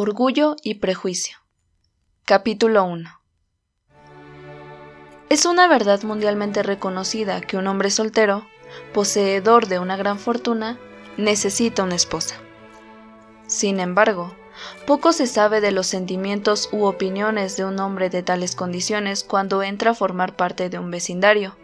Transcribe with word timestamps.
Orgullo 0.00 0.54
y 0.62 0.74
Prejuicio. 0.74 1.38
Capítulo 2.24 2.84
1. 2.84 3.20
Es 5.28 5.44
una 5.44 5.66
verdad 5.66 6.04
mundialmente 6.04 6.62
reconocida 6.62 7.40
que 7.40 7.56
un 7.56 7.66
hombre 7.66 7.90
soltero, 7.90 8.46
poseedor 8.94 9.66
de 9.66 9.80
una 9.80 9.96
gran 9.96 10.20
fortuna, 10.20 10.78
necesita 11.16 11.82
una 11.82 11.96
esposa. 11.96 12.36
Sin 13.48 13.80
embargo, 13.80 14.36
poco 14.86 15.12
se 15.12 15.26
sabe 15.26 15.60
de 15.60 15.72
los 15.72 15.88
sentimientos 15.88 16.68
u 16.70 16.84
opiniones 16.84 17.56
de 17.56 17.64
un 17.64 17.80
hombre 17.80 18.08
de 18.08 18.22
tales 18.22 18.54
condiciones 18.54 19.24
cuando 19.24 19.64
entra 19.64 19.90
a 19.90 19.94
formar 19.94 20.36
parte 20.36 20.70
de 20.70 20.78
un 20.78 20.92
vecindario. 20.92 21.56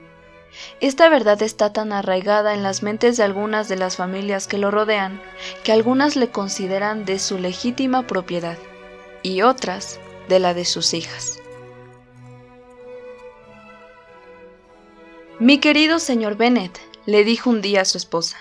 Esta 0.80 1.08
verdad 1.08 1.42
está 1.42 1.72
tan 1.72 1.92
arraigada 1.92 2.54
en 2.54 2.62
las 2.62 2.82
mentes 2.82 3.16
de 3.16 3.22
algunas 3.22 3.68
de 3.68 3.76
las 3.76 3.96
familias 3.96 4.46
que 4.46 4.58
lo 4.58 4.70
rodean 4.70 5.20
que 5.62 5.72
algunas 5.72 6.16
le 6.16 6.30
consideran 6.30 7.04
de 7.04 7.18
su 7.18 7.38
legítima 7.38 8.06
propiedad 8.06 8.58
y 9.22 9.42
otras 9.42 9.98
de 10.28 10.38
la 10.38 10.54
de 10.54 10.64
sus 10.64 10.94
hijas. 10.94 11.38
Mi 15.40 15.58
querido 15.58 15.98
señor 15.98 16.36
Bennet, 16.36 16.78
le 17.06 17.24
dijo 17.24 17.50
un 17.50 17.60
día 17.60 17.82
a 17.82 17.84
su 17.84 17.98
esposa, 17.98 18.36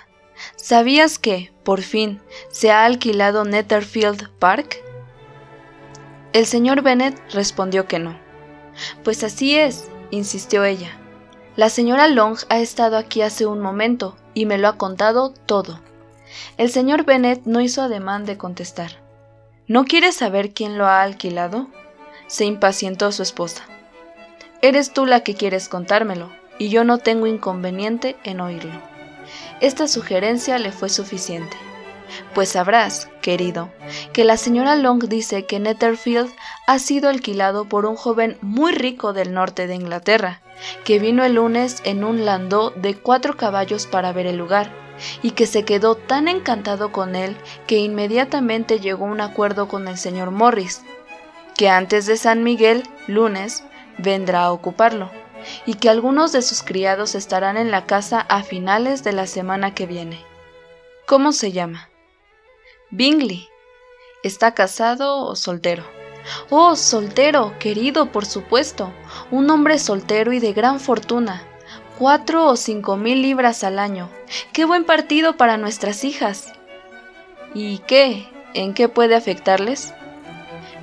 ¿sabías 0.56 1.18
que, 1.18 1.52
por 1.64 1.82
fin, 1.82 2.22
se 2.50 2.72
ha 2.72 2.86
alquilado 2.86 3.46
Netherfield 3.46 4.30
Park? 4.40 4.82
El 6.34 6.46
señor 6.46 6.82
Bennet 6.82 7.20
respondió 7.32 7.88
que 7.88 8.00
no. 8.00 8.20
Pues 9.04 9.24
así 9.24 9.58
es, 9.58 9.90
insistió 10.12 10.64
ella. 10.64 10.98
La 11.56 11.70
señora 11.70 12.08
Long 12.08 12.38
ha 12.50 12.60
estado 12.60 12.98
aquí 12.98 13.22
hace 13.22 13.46
un 13.46 13.60
momento 13.60 14.16
y 14.34 14.48
me 14.48 14.58
lo 14.58 14.68
ha 14.68 14.78
contado 14.78 15.32
todo. 15.46 15.80
El 16.58 16.72
señor 16.72 17.06
Bennet 17.06 17.44
no 17.46 17.62
hizo 17.62 17.84
ademán 17.84 18.26
de 18.26 18.38
contestar. 18.38 19.04
¿No 19.68 19.86
quieres 19.86 20.16
saber 20.16 20.54
quién 20.54 20.80
lo 20.80 20.88
ha 20.88 21.04
alquilado? 21.04 21.68
se 22.26 22.46
impacientó 22.46 23.12
su 23.12 23.22
esposa. 23.22 23.66
Eres 24.64 24.92
tú 24.94 25.06
la 25.06 25.20
que 25.20 25.36
quieres 25.36 25.70
contármelo, 25.70 26.32
y 26.58 26.70
yo 26.70 26.84
no 26.84 26.98
tengo 26.98 27.28
inconveniente 27.28 28.16
en 28.24 28.42
oírlo. 28.42 28.82
Esta 29.60 29.88
sugerencia 29.88 30.58
le 30.58 30.72
fue 30.72 30.90
suficiente. 30.90 31.56
Pues 32.34 32.50
sabrás, 32.50 33.10
querido, 33.22 33.72
que 34.14 34.24
la 34.24 34.38
señora 34.38 34.76
Long 34.76 35.04
dice 35.08 35.46
que 35.46 35.60
Netherfield 35.60 36.32
ha 36.66 36.80
sido 36.80 37.10
alquilado 37.10 37.66
por 37.66 37.86
un 37.86 37.96
joven 37.96 38.38
muy 38.42 38.72
rico 38.72 39.14
del 39.14 39.34
norte 39.34 39.68
de 39.68 39.76
Inglaterra, 39.76 40.42
que 40.84 41.00
vino 41.00 41.24
el 41.24 41.34
lunes 41.34 41.82
en 41.84 42.04
un 42.04 42.26
landó 42.26 42.72
de 42.72 42.96
cuatro 42.96 43.38
caballos 43.38 43.88
para 43.88 44.14
ver 44.14 44.28
el 44.28 44.38
lugar, 44.38 44.72
y 45.22 45.32
que 45.32 45.48
se 45.48 45.64
quedó 45.64 45.96
tan 45.96 46.28
encantado 46.28 46.92
con 46.92 47.16
él 47.16 47.36
que 47.68 47.78
inmediatamente 47.78 48.80
llegó 48.80 49.06
a 49.06 49.12
un 49.12 49.22
acuerdo 49.22 49.68
con 49.68 49.88
el 49.88 49.98
señor 49.98 50.32
Morris, 50.32 50.84
que 51.56 51.70
antes 51.70 52.06
de 52.06 52.18
San 52.18 52.44
Miguel, 52.44 52.84
lunes, 53.08 53.64
vendrá 53.98 54.44
a 54.44 54.52
ocuparlo, 54.52 55.10
y 55.66 55.76
que 55.76 55.90
algunos 55.90 56.32
de 56.32 56.42
sus 56.42 56.64
criados 56.64 57.16
estarán 57.16 57.58
en 57.58 57.72
la 57.72 57.86
casa 57.86 58.22
a 58.22 58.44
finales 58.44 59.04
de 59.04 59.14
la 59.14 59.28
semana 59.28 59.74
que 59.74 59.86
viene. 59.86 60.24
¿Cómo 61.06 61.32
se 61.32 61.52
llama? 61.52 61.90
Bingley. 62.92 63.50
¿Está 64.24 64.54
casado 64.54 65.26
o 65.26 65.36
soltero? 65.36 65.84
Oh, 66.50 66.76
soltero, 66.76 67.54
querido, 67.60 68.12
por 68.12 68.26
supuesto. 68.26 68.92
Un 69.32 69.50
hombre 69.50 69.80
soltero 69.80 70.34
y 70.34 70.40
de 70.40 70.54
gran 70.54 70.80
fortuna. 70.80 71.44
Cuatro 71.98 72.48
o 72.48 72.56
cinco 72.56 72.98
mil 72.98 73.22
libras 73.22 73.64
al 73.64 73.80
año. 73.80 74.10
Qué 74.52 74.66
buen 74.66 74.84
partido 74.84 75.38
para 75.38 75.58
nuestras 75.58 76.04
hijas. 76.04 76.54
¿Y 77.54 77.80
qué? 77.80 78.28
¿En 78.54 78.74
qué 78.74 78.90
puede 78.90 79.16
afectarles? 79.16 79.94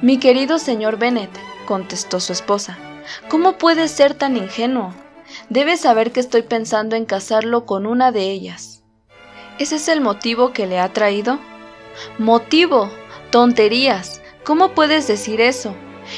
Mi 0.03 0.19
querido 0.19 0.59
señor 0.59 0.99
Bennet, 0.99 1.31
contestó 1.67 2.21
su 2.21 2.33
esposa, 2.33 2.79
¿cómo 3.29 3.59
puede 3.59 3.87
ser 3.89 4.15
tan 4.15 4.37
ingenuo? 4.37 4.95
Debe 5.49 5.77
saber 5.77 6.11
que 6.11 6.21
estoy 6.21 6.43
pensando 6.43 6.97
en 6.97 7.05
casarlo 7.05 7.67
con 7.67 7.87
una 7.87 8.11
de 8.12 8.31
ellas. 8.31 8.83
¿Ese 9.59 9.77
es 9.77 9.89
el 9.89 10.00
motivo 10.00 10.53
que 10.53 10.67
le 10.67 10.79
ha 10.81 10.93
traído? 10.93 11.39
Motivo. 12.19 12.91
Tonterías. 13.31 14.19
¿Cómo 14.50 14.72
puedes 14.72 15.06
decir 15.06 15.41
eso? 15.41 15.77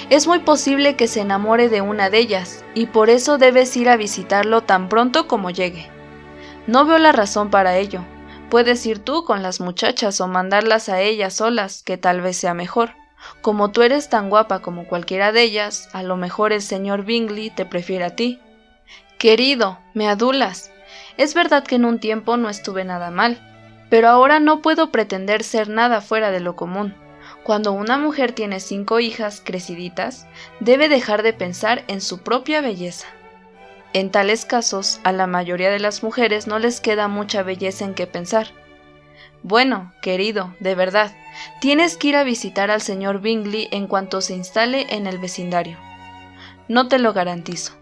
Es 0.08 0.26
muy 0.26 0.38
posible 0.38 0.96
que 0.96 1.06
se 1.06 1.20
enamore 1.20 1.68
de 1.68 1.82
una 1.82 2.08
de 2.08 2.16
ellas, 2.16 2.64
y 2.74 2.86
por 2.86 3.10
eso 3.10 3.36
debes 3.36 3.76
ir 3.76 3.90
a 3.90 3.98
visitarlo 3.98 4.62
tan 4.62 4.88
pronto 4.88 5.28
como 5.28 5.50
llegue. 5.50 5.90
No 6.66 6.86
veo 6.86 6.96
la 6.96 7.12
razón 7.12 7.50
para 7.50 7.76
ello. 7.76 8.00
Puedes 8.48 8.86
ir 8.86 9.00
tú 9.00 9.24
con 9.24 9.42
las 9.42 9.60
muchachas 9.60 10.18
o 10.22 10.28
mandarlas 10.28 10.88
a 10.88 11.02
ellas 11.02 11.34
solas, 11.34 11.82
que 11.82 11.98
tal 11.98 12.22
vez 12.22 12.38
sea 12.38 12.54
mejor. 12.54 12.92
Como 13.42 13.70
tú 13.70 13.82
eres 13.82 14.08
tan 14.08 14.30
guapa 14.30 14.60
como 14.60 14.86
cualquiera 14.86 15.30
de 15.30 15.42
ellas, 15.42 15.90
a 15.92 16.02
lo 16.02 16.16
mejor 16.16 16.54
el 16.54 16.62
señor 16.62 17.04
Bingley 17.04 17.50
te 17.50 17.66
prefiere 17.66 18.06
a 18.06 18.16
ti. 18.16 18.40
Querido, 19.18 19.78
me 19.92 20.08
adulas. 20.08 20.72
Es 21.18 21.34
verdad 21.34 21.64
que 21.64 21.74
en 21.74 21.84
un 21.84 21.98
tiempo 21.98 22.38
no 22.38 22.48
estuve 22.48 22.82
nada 22.86 23.10
mal, 23.10 23.86
pero 23.90 24.08
ahora 24.08 24.40
no 24.40 24.62
puedo 24.62 24.90
pretender 24.90 25.42
ser 25.42 25.68
nada 25.68 26.00
fuera 26.00 26.30
de 26.30 26.40
lo 26.40 26.56
común. 26.56 26.94
Cuando 27.42 27.72
una 27.72 27.98
mujer 27.98 28.32
tiene 28.32 28.60
cinco 28.60 29.00
hijas 29.00 29.42
creciditas, 29.44 30.26
debe 30.60 30.88
dejar 30.88 31.22
de 31.22 31.32
pensar 31.32 31.82
en 31.88 32.00
su 32.00 32.18
propia 32.18 32.60
belleza. 32.60 33.08
En 33.92 34.10
tales 34.10 34.44
casos, 34.44 35.00
a 35.02 35.12
la 35.12 35.26
mayoría 35.26 35.70
de 35.70 35.80
las 35.80 36.02
mujeres 36.02 36.46
no 36.46 36.58
les 36.58 36.80
queda 36.80 37.08
mucha 37.08 37.42
belleza 37.42 37.84
en 37.84 37.94
qué 37.94 38.06
pensar. 38.06 38.48
Bueno, 39.42 39.92
querido, 40.02 40.54
de 40.60 40.76
verdad, 40.76 41.12
tienes 41.60 41.96
que 41.96 42.08
ir 42.08 42.16
a 42.16 42.22
visitar 42.22 42.70
al 42.70 42.80
señor 42.80 43.20
Bingley 43.20 43.68
en 43.72 43.88
cuanto 43.88 44.20
se 44.20 44.34
instale 44.34 44.86
en 44.90 45.08
el 45.08 45.18
vecindario. 45.18 45.78
No 46.68 46.86
te 46.86 47.00
lo 47.00 47.12
garantizo. 47.12 47.72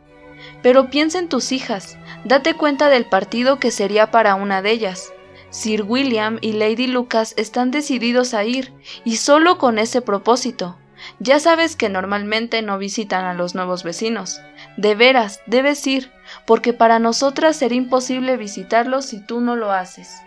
Pero 0.63 0.89
piensa 0.89 1.19
en 1.19 1.29
tus 1.29 1.53
hijas, 1.53 1.99
date 2.25 2.55
cuenta 2.55 2.89
del 2.89 3.05
partido 3.05 3.59
que 3.59 3.71
sería 3.71 4.11
para 4.11 4.37
una 4.37 4.63
de 4.63 4.71
ellas, 4.71 5.13
Sir 5.51 5.83
William 5.83 6.39
y 6.41 6.53
Lady 6.53 6.87
Lucas 6.87 7.35
están 7.37 7.71
decididos 7.71 8.35
a 8.35 8.45
ir, 8.45 8.73
y 9.05 9.17
solo 9.17 9.59
con 9.59 9.79
ese 9.79 10.01
propósito. 10.01 10.79
Ya 11.19 11.41
sabes 11.41 11.77
que 11.77 11.89
normalmente 11.89 12.63
no 12.63 12.79
visitan 12.79 13.25
a 13.25 13.35
los 13.35 13.55
nuevos 13.55 13.83
vecinos. 13.83 14.41
De 14.77 14.95
veras, 14.95 15.41
debes 15.47 15.87
ir, 15.87 16.13
porque 16.47 16.73
para 16.73 16.99
nosotras 16.99 17.57
será 17.57 17.75
imposible 17.75 18.37
visitarlos 18.37 19.07
si 19.07 19.25
tú 19.25 19.41
no 19.41 19.57
lo 19.57 19.73
haces. 19.73 20.21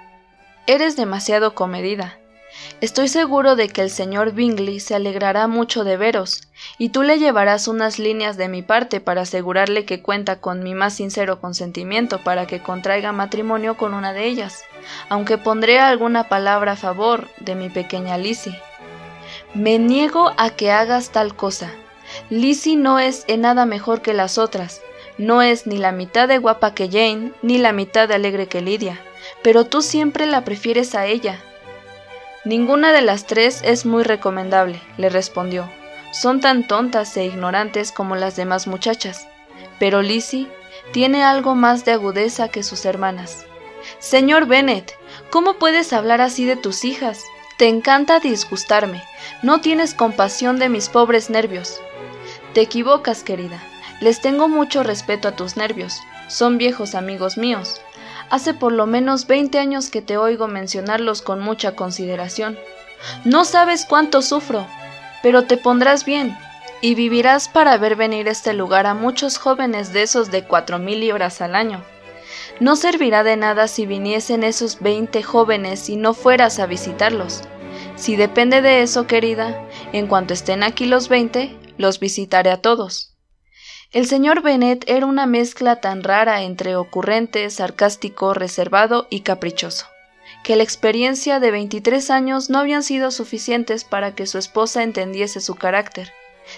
Eres 0.68 0.96
demasiado 0.96 1.56
comedida. 1.56 2.20
Estoy 2.82 3.08
seguro 3.08 3.56
de 3.56 3.70
que 3.70 3.82
el 3.82 3.90
señor 3.90 4.34
Bingley 4.34 4.80
se 4.80 4.96
alegrará 4.96 5.48
mucho 5.48 5.84
de 5.84 5.98
veros, 5.98 6.48
y 6.78 6.90
tú 6.90 7.04
le 7.04 7.18
llevarás 7.18 7.68
unas 7.68 8.00
líneas 8.00 8.38
de 8.38 8.50
mi 8.50 8.62
parte 8.62 9.00
para 9.00 9.22
asegurarle 9.22 9.86
que 9.86 10.02
cuenta 10.02 10.40
con 10.40 10.64
mi 10.64 10.74
más 10.74 10.96
sincero 10.96 11.40
consentimiento 11.40 12.20
para 12.20 12.46
que 12.46 12.62
contraiga 12.62 13.12
matrimonio 13.12 13.78
con 13.78 13.94
una 13.94 14.14
de 14.14 14.26
ellas, 14.26 14.64
aunque 15.10 15.38
pondré 15.38 15.80
alguna 15.80 16.30
palabra 16.30 16.74
a 16.74 16.78
favor 16.78 17.30
de 17.40 17.56
mi 17.56 17.70
pequeña 17.70 18.18
Lizzie. 18.18 18.60
Me 19.54 19.80
niego 19.80 20.32
a 20.38 20.50
que 20.50 20.72
hagas 20.72 21.12
tal 21.12 21.36
cosa. 21.36 21.72
Lizzie 22.30 22.76
no 22.76 23.00
es 23.00 23.24
en 23.28 23.42
nada 23.42 23.66
mejor 23.66 24.02
que 24.02 24.14
las 24.14 24.38
otras, 24.38 24.82
no 25.18 25.42
es 25.42 25.68
ni 25.68 25.78
la 25.78 25.92
mitad 25.92 26.28
de 26.28 26.38
guapa 26.38 26.74
que 26.74 26.88
Jane, 26.88 27.32
ni 27.42 27.58
la 27.58 27.72
mitad 27.72 28.08
de 28.08 28.16
alegre 28.16 28.48
que 28.48 28.62
Lidia, 28.62 29.00
pero 29.42 29.66
tú 29.66 29.82
siempre 29.82 30.26
la 30.26 30.44
prefieres 30.44 30.96
a 30.96 31.06
ella, 31.06 31.40
Ninguna 32.46 32.92
de 32.92 33.02
las 33.02 33.26
tres 33.26 33.62
es 33.64 33.86
muy 33.86 34.04
recomendable, 34.04 34.82
le 34.98 35.08
respondió. 35.10 35.72
Son 36.12 36.42
tan 36.42 36.68
tontas 36.68 37.16
e 37.16 37.24
ignorantes 37.24 37.94
como 37.94 38.18
las 38.18 38.36
demás 38.36 38.68
muchachas. 38.68 39.28
Pero 39.80 40.02
Lizzie 40.02 40.50
tiene 40.92 41.24
algo 41.24 41.56
más 41.56 41.86
de 41.86 41.94
agudeza 41.94 42.50
que 42.50 42.62
sus 42.64 42.84
hermanas. 42.84 43.46
Señor 44.00 44.46
Bennet, 44.46 44.94
¿cómo 45.30 45.54
puedes 45.54 45.94
hablar 45.94 46.20
así 46.20 46.44
de 46.44 46.58
tus 46.58 46.84
hijas? 46.84 47.24
Te 47.58 47.70
encanta 47.70 48.20
disgustarme. 48.20 49.02
No 49.42 49.62
tienes 49.62 49.94
compasión 49.94 50.60
de 50.60 50.68
mis 50.68 50.90
pobres 50.90 51.30
nervios. 51.30 51.80
Te 52.54 52.60
equivocas, 52.60 53.24
querida. 53.24 53.64
Les 54.02 54.20
tengo 54.20 54.50
mucho 54.50 54.84
respeto 54.84 55.30
a 55.30 55.36
tus 55.38 55.56
nervios. 55.56 55.98
Son 56.28 56.58
viejos 56.58 56.94
amigos 56.94 57.38
míos. 57.38 57.80
Hace 58.34 58.56
por 58.56 58.72
lo 58.72 58.88
menos 58.88 59.28
veinte 59.28 59.60
años 59.60 59.92
que 59.92 60.02
te 60.02 60.18
oigo 60.18 60.48
mencionarlos 60.48 61.22
con 61.22 61.40
mucha 61.40 61.76
consideración. 61.76 62.58
No 63.26 63.46
sabes 63.46 63.86
cuánto 63.88 64.24
sufro, 64.24 64.66
pero 65.22 65.44
te 65.44 65.56
pondrás 65.56 66.04
bien 66.04 66.36
y 66.82 66.96
vivirás 66.96 67.48
para 67.48 67.78
ver 67.78 67.96
venir 67.96 68.28
este 68.28 68.54
lugar 68.54 68.88
a 68.88 68.96
muchos 68.96 69.38
jóvenes 69.38 69.94
de 69.94 70.02
esos 70.02 70.32
de 70.32 70.46
cuatro 70.46 70.80
mil 70.80 71.02
libras 71.02 71.42
al 71.42 71.54
año. 71.54 71.84
No 72.60 72.76
servirá 72.76 73.24
de 73.24 73.38
nada 73.38 73.68
si 73.68 73.86
viniesen 73.86 74.44
esos 74.44 74.80
veinte 74.80 75.22
jóvenes 75.22 75.88
y 75.88 75.96
no 75.96 76.16
fueras 76.16 76.58
a 76.58 76.66
visitarlos. 76.66 77.44
Si 77.96 78.16
depende 78.16 78.64
de 78.64 78.82
eso, 78.82 79.06
querida, 79.06 79.64
en 79.92 80.08
cuanto 80.08 80.34
estén 80.34 80.64
aquí 80.64 80.88
los 80.88 81.08
veinte, 81.08 81.56
los 81.78 82.00
visitaré 82.00 82.50
a 82.50 82.58
todos. 82.58 83.13
El 83.94 84.08
señor 84.08 84.42
Bennet 84.42 84.84
era 84.88 85.06
una 85.06 85.28
mezcla 85.28 85.76
tan 85.76 86.02
rara 86.02 86.42
entre 86.42 86.76
ocurrente, 86.76 87.48
sarcástico, 87.52 88.34
reservado 88.34 89.06
y 89.12 89.20
caprichoso, 89.20 89.86
que 90.44 90.56
la 90.56 90.64
experiencia 90.64 91.40
de 91.40 91.52
23 91.52 92.10
años 92.10 92.50
no 92.50 92.58
habían 92.58 92.82
sido 92.82 93.12
suficientes 93.12 93.84
para 93.84 94.16
que 94.16 94.26
su 94.26 94.40
esposa 94.40 94.82
entendiese 94.82 95.42
su 95.42 95.54
carácter. 95.54 96.12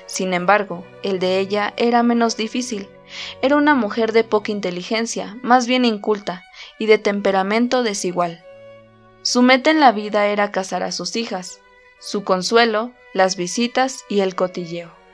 Sin 0.06 0.34
embargo, 0.34 0.86
el 1.04 1.20
de 1.20 1.40
ella 1.40 1.74
era 1.76 2.04
menos 2.04 2.38
difícil. 2.38 2.88
Era 3.42 3.58
una 3.58 3.76
mujer 3.76 4.14
de 4.14 4.24
poca 4.24 4.54
inteligencia, 4.54 5.38
más 5.44 5.68
bien 5.68 5.84
inculta, 5.84 6.46
y 6.80 6.86
de 6.86 7.00
temperamento 7.00 7.84
desigual. 7.84 8.46
Su 9.24 9.42
meta 9.42 9.72
en 9.72 9.82
la 9.82 9.92
vida 9.92 10.28
era 10.28 10.54
casar 10.54 10.84
a 10.84 10.94
sus 10.94 11.18
hijas, 11.18 11.60
su 12.00 12.24
consuelo, 12.24 12.94
las 13.14 13.36
visitas 13.36 14.06
y 14.08 14.22
el 14.22 14.36
cotilleo. 14.36 15.05